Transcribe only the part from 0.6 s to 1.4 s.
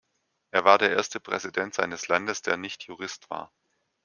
war der erste